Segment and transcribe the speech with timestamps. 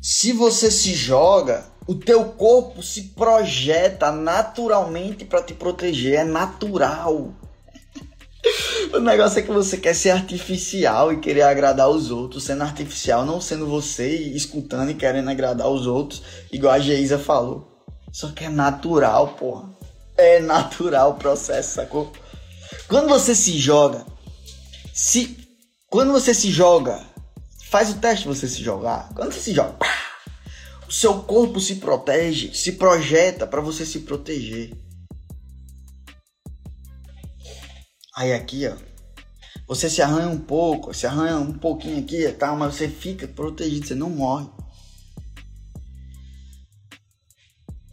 [0.00, 7.34] Se você se joga, o teu corpo se projeta naturalmente para te proteger, é natural.
[8.94, 13.26] O negócio é que você quer ser artificial e querer agradar os outros, sendo artificial,
[13.26, 17.68] não sendo você e escutando e querendo agradar os outros, igual a Geisa falou.
[18.10, 19.68] Só que é natural, porra.
[20.16, 22.10] É natural o processo, sacou?
[22.88, 24.06] Quando você se joga,
[24.94, 25.36] se
[25.90, 27.04] quando você se joga,
[27.68, 29.10] faz o teste você se jogar.
[29.14, 29.94] Quando você se joga, pá,
[30.88, 34.72] o seu corpo se protege, se projeta para você se proteger.
[38.16, 38.74] Aí aqui, ó,
[39.66, 43.86] você se arranha um pouco, se arranha um pouquinho aqui, tá, mas você fica protegido,
[43.86, 44.48] você não morre.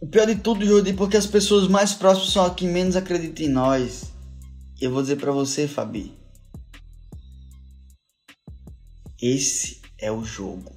[0.00, 3.46] O pior de tudo, Jordi, porque as pessoas mais próximas são as que menos acreditam
[3.46, 4.12] em nós.
[4.80, 6.25] E eu vou dizer para você, Fabi.
[9.20, 10.76] Esse é o jogo.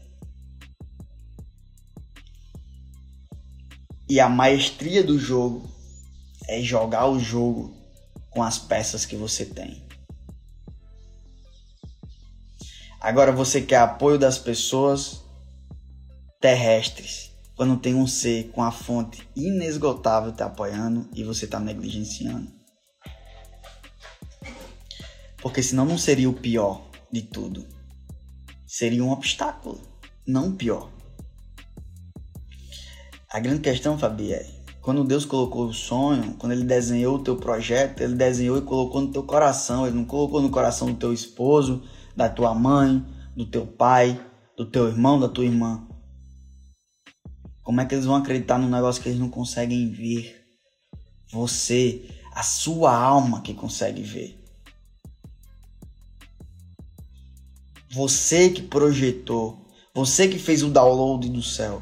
[4.08, 5.70] E a maestria do jogo
[6.48, 7.76] é jogar o jogo
[8.30, 9.88] com as peças que você tem.
[13.00, 15.22] Agora você quer apoio das pessoas
[16.40, 22.52] terrestres, quando tem um ser com a fonte inesgotável te apoiando e você está negligenciando.
[25.42, 27.79] Porque senão não seria o pior de tudo.
[28.72, 29.82] Seria um obstáculo,
[30.28, 30.92] não pior.
[33.28, 34.48] A grande questão, Fabi, é
[34.80, 39.02] quando Deus colocou o sonho, quando Ele desenhou o teu projeto, Ele desenhou e colocou
[39.02, 39.88] no teu coração.
[39.88, 41.82] Ele não colocou no coração do teu esposo,
[42.16, 43.04] da tua mãe,
[43.36, 44.24] do teu pai,
[44.56, 45.88] do teu irmão, da tua irmã.
[47.64, 50.46] Como é que eles vão acreditar num negócio que eles não conseguem ver?
[51.32, 54.40] Você, a sua alma que consegue ver.
[57.92, 59.58] Você que projetou,
[59.96, 61.82] você que fez o download do céu.